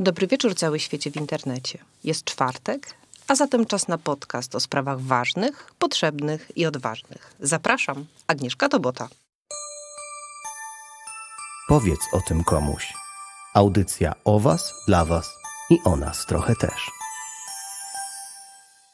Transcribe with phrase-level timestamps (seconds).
[0.00, 1.78] Dobry wieczór cały świecie w internecie.
[2.04, 2.94] Jest czwartek,
[3.28, 7.34] a zatem czas na podcast o sprawach ważnych, potrzebnych i odważnych.
[7.40, 9.08] Zapraszam, Agnieszka Tobota.
[11.68, 12.92] Powiedz o tym komuś.
[13.54, 15.30] Audycja o Was, dla Was
[15.70, 16.90] i o nas trochę też.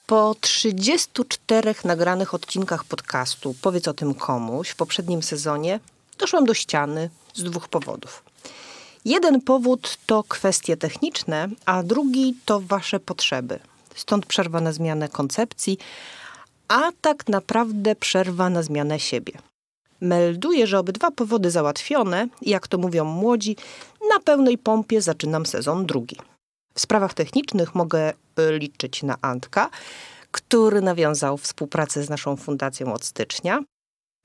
[0.07, 5.80] Po 34 nagranych odcinkach podcastu Powiedz o tym komuś w poprzednim sezonie
[6.18, 8.23] doszłam do ściany z dwóch powodów.
[9.05, 13.59] Jeden powód to kwestie techniczne, a drugi to wasze potrzeby.
[13.95, 15.78] Stąd przerwa na zmianę koncepcji,
[16.69, 19.33] a tak naprawdę przerwa na zmianę siebie.
[20.01, 23.56] Melduję, że obydwa powody załatwione, jak to mówią młodzi,
[24.14, 26.16] na pełnej pompie zaczynam sezon drugi.
[26.75, 28.14] W sprawach technicznych mogę y,
[28.59, 29.70] liczyć na Antka,
[30.30, 33.61] który nawiązał współpracę z naszą fundacją od stycznia.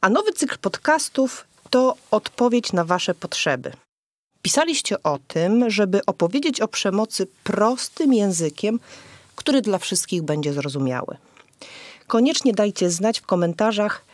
[0.02, 3.72] A nowy cykl podcastów to odpowiedź na Wasze potrzeby.
[4.42, 8.80] Pisaliście o tym, żeby opowiedzieć o przemocy prostym językiem,
[9.36, 11.18] który dla wszystkich będzie zrozumiały.
[12.08, 14.06] Koniecznie dajcie znać w komentarzach,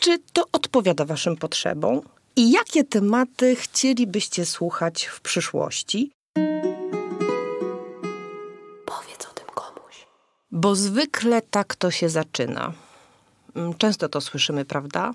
[0.00, 2.00] czy to odpowiada Waszym potrzebom
[2.36, 6.12] i jakie tematy chcielibyście słuchać w przyszłości.
[8.86, 10.06] Powiedz o tym komuś.
[10.50, 12.72] Bo zwykle tak to się zaczyna.
[13.78, 15.12] Często to słyszymy, prawda?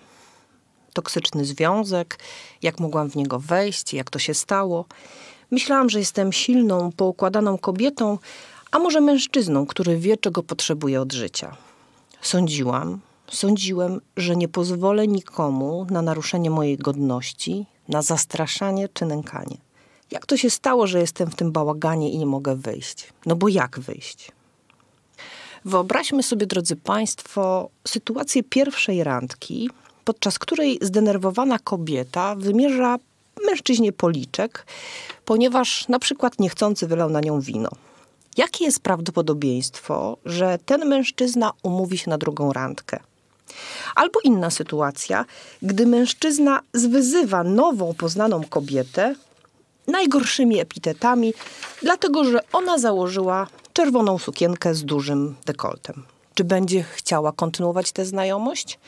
[0.94, 2.20] Toksyczny związek,
[2.62, 4.86] jak mogłam w niego wejść, jak to się stało.
[5.52, 8.18] Myślałam, że jestem silną, poukładaną kobietą,
[8.72, 11.58] a może mężczyzną, który wie, czego potrzebuje od życia.
[12.22, 13.00] Sądziłam,
[13.32, 19.58] sądziłem, że nie pozwolę nikomu na naruszenie mojej godności, na zastraszanie czy nękanie.
[20.12, 23.14] Jak to się stało, że jestem w tym bałaganie i nie mogę wyjść?
[23.26, 24.32] No bo jak wyjść?
[25.66, 29.70] Wyobraźmy sobie, drodzy Państwo, sytuację pierwszej randki,
[30.06, 32.98] podczas której zdenerwowana kobieta wymierza
[33.46, 34.66] mężczyźnie policzek,
[35.26, 37.70] ponieważ na przykład niechcący wylał na nią wino.
[38.38, 43.00] Jakie jest prawdopodobieństwo, że ten mężczyzna umówi się na drugą randkę?
[43.96, 45.26] Albo inna sytuacja,
[45.62, 49.16] gdy mężczyzna zwyzywa nową poznaną kobietę
[49.88, 51.34] najgorszymi epitetami,
[51.82, 56.04] dlatego że ona założyła czerwoną sukienkę z dużym dekoltem.
[56.34, 58.80] Czy będzie chciała kontynuować tę znajomość?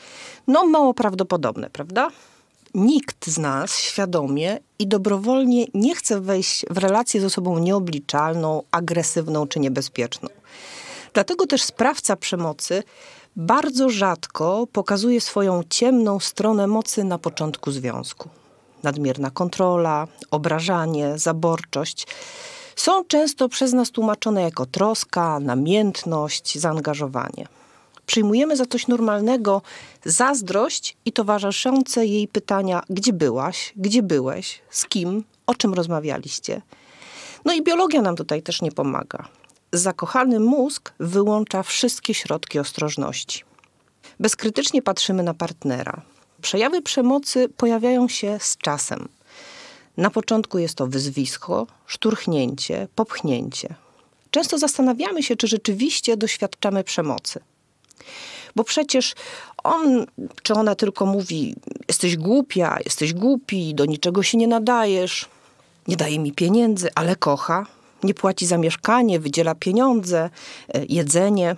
[0.46, 2.08] No, mało prawdopodobne, prawda?
[2.74, 9.46] Nikt z nas świadomie i dobrowolnie nie chce wejść w relację z osobą nieobliczalną, agresywną
[9.46, 10.28] czy niebezpieczną.
[11.12, 12.82] Dlatego też sprawca przemocy
[13.36, 18.28] bardzo rzadko pokazuje swoją ciemną stronę mocy na początku związku.
[18.82, 22.06] Nadmierna kontrola, obrażanie, zaborczość
[22.76, 27.46] są często przez nas tłumaczone jako troska, namiętność, zaangażowanie.
[28.06, 29.62] Przyjmujemy za coś normalnego
[30.04, 36.62] zazdrość i towarzyszące jej pytania: gdzie byłaś, gdzie byłeś, z kim, o czym rozmawialiście.
[37.44, 39.28] No i biologia nam tutaj też nie pomaga.
[39.72, 43.44] Zakochany mózg wyłącza wszystkie środki ostrożności.
[44.20, 46.02] Bezkrytycznie patrzymy na partnera.
[46.42, 49.08] Przejawy przemocy pojawiają się z czasem.
[49.96, 53.74] Na początku jest to wyzwisko, szturchnięcie, popchnięcie.
[54.30, 57.40] Często zastanawiamy się, czy rzeczywiście doświadczamy przemocy.
[58.56, 59.14] Bo przecież
[59.64, 60.06] on
[60.42, 61.54] czy ona tylko mówi:
[61.88, 65.28] Jesteś głupia, jesteś głupi, do niczego się nie nadajesz,
[65.88, 67.66] nie daje mi pieniędzy, ale kocha,
[68.02, 70.30] nie płaci za mieszkanie, wydziela pieniądze,
[70.74, 71.56] e, jedzenie.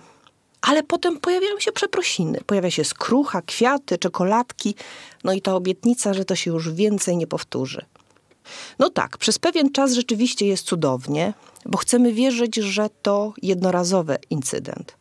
[0.61, 4.75] Ale potem pojawiają się przeprosiny, pojawia się skrucha, kwiaty, czekoladki,
[5.23, 7.85] no i ta obietnica, że to się już więcej nie powtórzy.
[8.79, 11.33] No tak, przez pewien czas rzeczywiście jest cudownie,
[11.65, 14.95] bo chcemy wierzyć, że to jednorazowy incydent.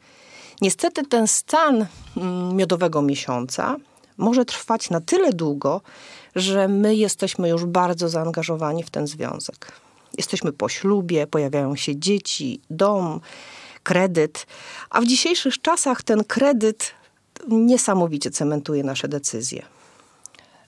[0.60, 1.86] Niestety ten stan
[2.16, 3.76] mm, miodowego miesiąca
[4.16, 5.80] może trwać na tyle długo,
[6.36, 9.72] że my jesteśmy już bardzo zaangażowani w ten związek.
[10.18, 13.20] Jesteśmy po ślubie, pojawiają się dzieci, dom,
[13.82, 14.46] kredyt,
[14.90, 16.90] a w dzisiejszych czasach ten kredyt
[17.48, 19.77] niesamowicie cementuje nasze decyzje.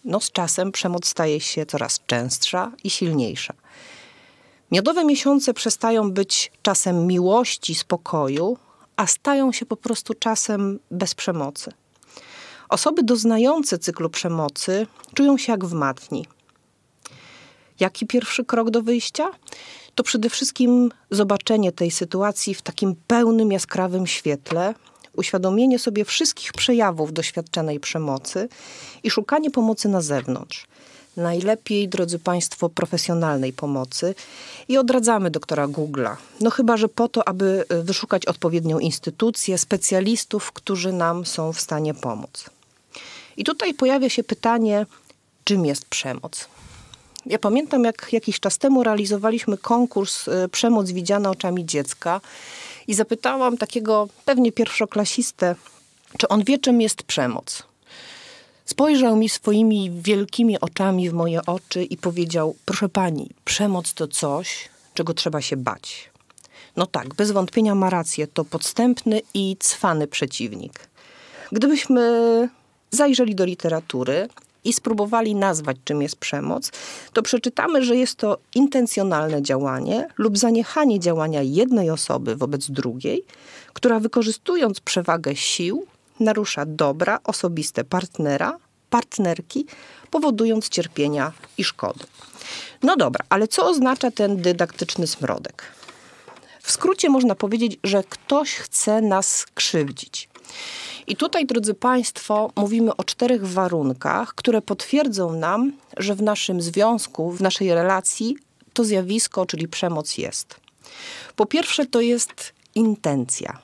[0.05, 3.55] No z czasem przemoc staje się coraz częstsza i silniejsza.
[4.71, 8.57] Miodowe miesiące przestają być czasem miłości, spokoju,
[8.97, 11.73] a stają się po prostu czasem bez przemocy.
[12.69, 16.27] Osoby doznające cyklu przemocy czują się jak w matni.
[17.81, 19.31] Jaki pierwszy krok do wyjścia?
[19.95, 24.75] To przede wszystkim zobaczenie tej sytuacji w takim pełnym, jaskrawym świetle,
[25.17, 28.49] uświadomienie sobie wszystkich przejawów doświadczanej przemocy
[29.03, 30.67] i szukanie pomocy na zewnątrz.
[31.17, 34.15] Najlepiej, drodzy Państwo, profesjonalnej pomocy
[34.69, 36.17] i odradzamy doktora Google'a.
[36.41, 41.61] No chyba, że po to, aby e, wyszukać odpowiednią instytucję, specjalistów, którzy nam są w
[41.61, 42.51] stanie pomóc.
[43.37, 44.87] I tutaj pojawia się pytanie,
[45.45, 46.49] czym jest przemoc?
[47.27, 52.21] Ja pamiętam, jak jakiś czas temu realizowaliśmy konkurs y, Przemoc widziana oczami dziecka
[52.91, 55.55] i zapytałam takiego pewnie pierwszoklasistę,
[56.19, 57.63] czy on wie, czym jest przemoc.
[58.65, 64.69] Spojrzał mi swoimi wielkimi oczami w moje oczy i powiedział: Proszę pani, przemoc to coś,
[64.95, 66.11] czego trzeba się bać.
[66.77, 70.89] No tak, bez wątpienia ma rację, to podstępny i cwany przeciwnik.
[71.53, 72.49] Gdybyśmy
[72.91, 74.29] zajrzeli do literatury
[74.65, 76.71] i spróbowali nazwać, czym jest przemoc,
[77.13, 83.25] to przeczytamy, że jest to intencjonalne działanie lub zaniechanie działania jednej osoby wobec drugiej,
[83.73, 85.87] która wykorzystując przewagę sił,
[86.21, 88.59] narusza dobra osobiste partnera,
[88.91, 89.67] partnerki,
[90.11, 92.05] powodując cierpienia i szkody.
[92.83, 95.63] No dobra, ale co oznacza ten dydaktyczny smrodek?
[96.63, 100.30] W skrócie można powiedzieć, że ktoś chce nas krzywdzić.
[101.07, 107.31] I tutaj, drodzy Państwo, mówimy o czterech warunkach, które potwierdzą nam, że w naszym związku,
[107.31, 108.37] w naszej relacji
[108.73, 110.61] to zjawisko, czyli przemoc jest.
[111.37, 113.59] Po pierwsze, to jest intencja.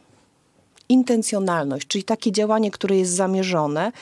[0.89, 3.93] Intencjonalność, czyli takie działanie, które jest zamierzone,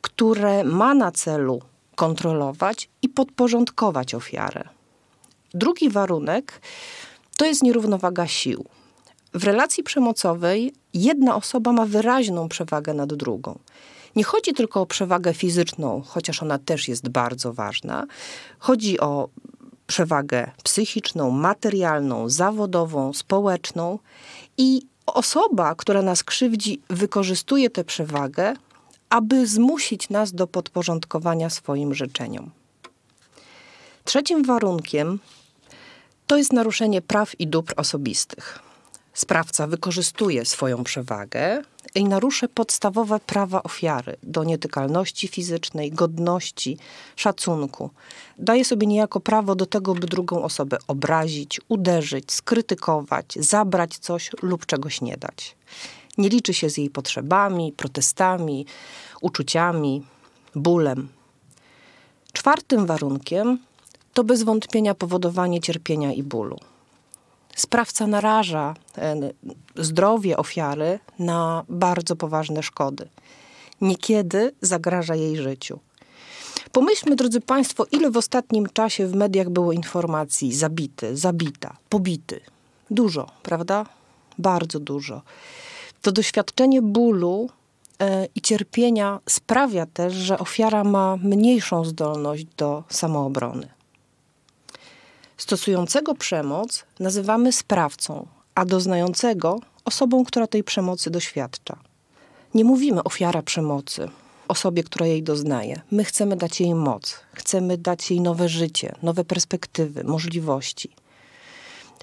[0.00, 1.60] które ma na celu
[1.94, 4.68] kontrolować i podporządkować ofiarę.
[5.54, 6.60] Drugi warunek
[7.36, 8.64] to jest nierównowaga sił.
[9.34, 13.58] W relacji przemocowej jedna osoba ma wyraźną przewagę nad drugą.
[14.16, 18.06] Nie chodzi tylko o przewagę fizyczną, chociaż ona też jest bardzo ważna.
[18.58, 19.28] Chodzi o
[19.86, 23.98] przewagę psychiczną, materialną, zawodową, społeczną
[24.58, 28.54] i osoba, która nas krzywdzi, wykorzystuje tę przewagę,
[29.10, 32.50] aby zmusić nas do podporządkowania swoim życzeniom.
[34.04, 35.18] Trzecim warunkiem
[36.26, 38.65] to jest naruszenie praw i dóbr osobistych
[39.16, 41.62] sprawca wykorzystuje swoją przewagę
[41.94, 46.78] i narusza podstawowe prawa ofiary do nietykalności fizycznej, godności,
[47.16, 47.90] szacunku.
[48.38, 54.66] Daje sobie niejako prawo do tego, by drugą osobę obrazić, uderzyć, skrytykować, zabrać coś lub
[54.66, 55.56] czegoś nie dać.
[56.18, 58.66] Nie liczy się z jej potrzebami, protestami,
[59.20, 60.02] uczuciami,
[60.54, 61.08] bólem.
[62.32, 63.58] Czwartym warunkiem
[64.14, 66.58] to bez wątpienia powodowanie cierpienia i bólu
[67.56, 68.74] sprawca naraża
[69.76, 73.08] zdrowie ofiary na bardzo poważne szkody.
[73.80, 75.78] Niekiedy zagraża jej życiu.
[76.72, 82.40] Pomyślmy, drodzy Państwo, ile w ostatnim czasie w mediach było informacji zabity, zabita, pobity.
[82.90, 83.86] Dużo, prawda?
[84.38, 85.22] Bardzo dużo.
[86.02, 87.50] To doświadczenie bólu
[87.98, 93.75] e, i cierpienia sprawia też, że ofiara ma mniejszą zdolność do samoobrony.
[95.36, 101.78] Stosującego przemoc nazywamy sprawcą, a doznającego osobą, która tej przemocy doświadcza.
[102.54, 104.08] Nie mówimy ofiara przemocy,
[104.48, 105.80] osobie, która jej doznaje.
[105.90, 110.90] My chcemy dać jej moc, chcemy dać jej nowe życie, nowe perspektywy, możliwości.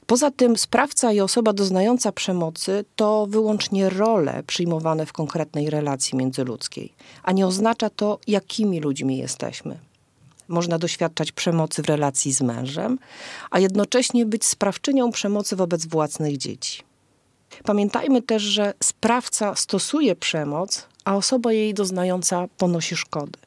[0.07, 6.94] Poza tym sprawca i osoba doznająca przemocy to wyłącznie role przyjmowane w konkretnej relacji międzyludzkiej,
[7.24, 9.77] a nie oznacza to, jakimi ludźmi jesteśmy
[10.53, 13.00] można doświadczać przemocy w relacji z mężem,
[13.51, 16.83] a jednocześnie być sprawczynią przemocy wobec własnych dzieci.
[17.63, 23.39] Pamiętajmy też, że sprawca stosuje przemoc, a osoba jej doznająca ponosi szkody.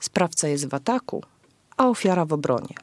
[0.00, 1.22] Sprawca jest w ataku,
[1.76, 2.74] a ofiara w obronie.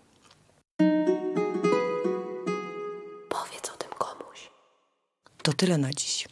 [3.30, 4.50] Powiedz o tym komuś.
[5.44, 6.28] To tyle na dziś.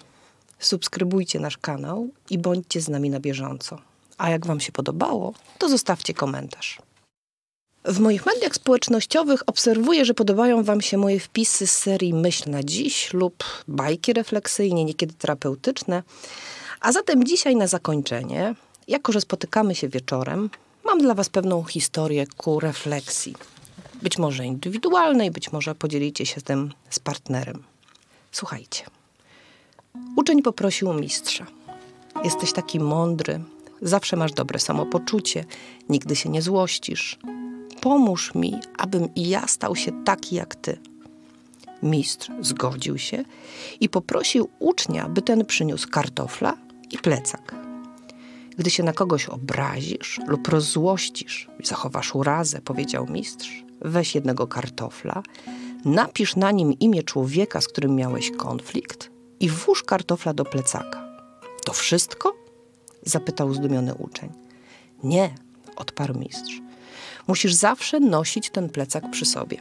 [0.60, 3.78] Subskrybujcie nasz kanał i bądźcie z nami na bieżąco.
[4.18, 6.80] A jak Wam się podobało, to zostawcie komentarz.
[7.88, 12.64] W moich mediach społecznościowych obserwuję, że podobają Wam się moje wpisy z serii Myśl na
[12.64, 16.04] dziś lub bajki refleksyjne, niekiedy terapeutyczne.
[16.82, 18.56] A zatem dzisiaj na zakończenie,
[18.88, 20.50] jako że spotykamy się wieczorem,
[20.86, 23.36] mam dla Was pewną historię ku refleksji.
[24.02, 27.64] Być może indywidualnej, być może podzielicie się tym z partnerem.
[28.32, 28.84] Słuchajcie.
[30.16, 31.46] Uczeń poprosił mistrza.
[32.24, 33.40] Jesteś taki mądry,
[33.82, 35.46] zawsze masz dobre samopoczucie,
[35.90, 37.20] nigdy się nie złościsz,
[37.82, 40.78] pomóż mi, abym i ja stał się taki jak ty.
[41.84, 43.24] Mistrz zgodził się
[43.80, 46.58] i poprosił ucznia, by ten przyniósł kartofla
[46.92, 47.56] i plecak.
[48.58, 55.24] Gdy się na kogoś obrazisz lub rozzłościsz, zachowasz urazę, powiedział mistrz, weź jednego kartofla,
[55.86, 61.08] napisz na nim imię człowieka, z którym miałeś konflikt i włóż kartofla do plecaka.
[61.66, 62.34] To wszystko?
[63.04, 64.30] zapytał zdumiony uczeń.
[65.04, 65.36] Nie,
[65.76, 66.62] odparł mistrz.
[67.28, 69.58] Musisz zawsze nosić ten plecak przy sobie.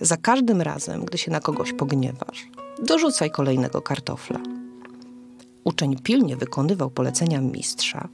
[0.00, 2.48] Za każdym razem, gdy się na kogoś pogniewasz,
[2.82, 4.40] dorzucaj kolejnego kartofla.
[5.64, 8.08] Uczeń pilnie wykonywał polecenia mistrza.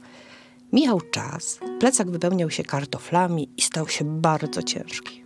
[0.72, 5.24] Mijał czas, plecak wypełniał się kartoflami i stał się bardzo ciężki.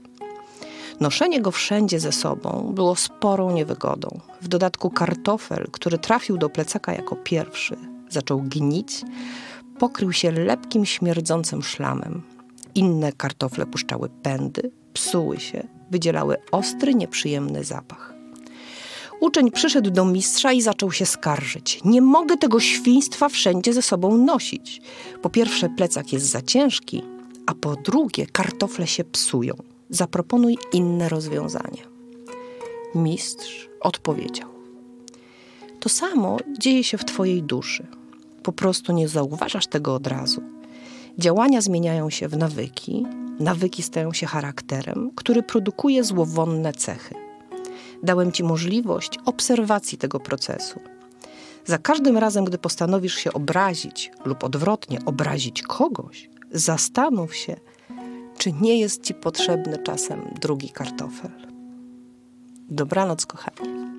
[1.01, 4.21] Noszenie go wszędzie ze sobą było sporą niewygodą.
[4.43, 7.77] W dodatku kartofel, który trafił do plecaka jako pierwszy,
[8.09, 9.05] zaczął gnić,
[9.79, 12.23] pokrył się lepkim, śmierdzącym szlamem.
[12.79, 18.15] Inne kartofle puszczały pędy, psuły się, wydzielały ostry, nieprzyjemny zapach.
[19.21, 21.81] Uczeń przyszedł do mistrza i zaczął się skarżyć.
[21.85, 24.81] Nie mogę tego świństwa wszędzie ze sobą nosić.
[25.23, 27.03] Po pierwsze, plecak jest za ciężki,
[27.47, 29.55] a po drugie, kartofle się psują.
[29.91, 31.83] Zaproponuj inne rozwiązanie.
[32.95, 34.49] Mistrz odpowiedział:
[35.81, 37.87] To samo dzieje się w Twojej duszy.
[38.43, 40.58] Po prostu nie zauważasz tego od razu.
[41.19, 43.07] Działania zmieniają się w nawyki,
[43.41, 47.15] nawyki stają się charakterem, który produkuje złowonne cechy.
[48.03, 50.81] Dałem Ci możliwość obserwacji tego procesu.
[51.65, 57.57] Za każdym razem, gdy postanowisz się obrazić lub odwrotnie obrazić kogoś, zastanów się,
[58.39, 61.31] czy nie jest Ci potrzebny czasem drugi kartofel.
[62.71, 63.98] Dobranoc, kochani.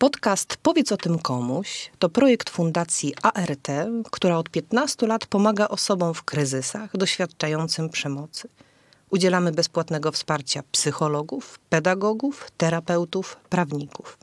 [0.00, 3.68] Podcast Powiedz o tym komuś to projekt Fundacji ART,
[4.10, 8.48] która od 15 lat pomaga osobom w kryzysach doświadczającym przemocy.
[9.10, 14.18] Udzielamy bezpłatnego wsparcia psychologów, pedagogów, terapeutów, prawników.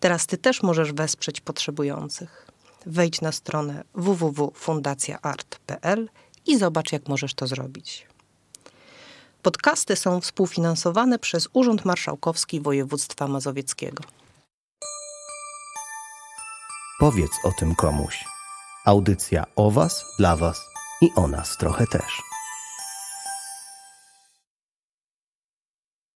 [0.00, 2.46] Teraz Ty też możesz wesprzeć potrzebujących.
[2.86, 6.08] Wejdź na stronę www.fundacjaart.pl
[6.46, 8.06] i zobacz, jak możesz to zrobić.
[9.42, 14.04] Podcasty są współfinansowane przez Urząd Marszałkowski Województwa Mazowieckiego.
[17.00, 18.24] Powiedz o tym komuś.
[18.84, 20.68] Audycja o Was, dla Was
[21.02, 22.22] i o nas trochę też.